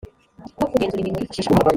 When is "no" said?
0.59-0.65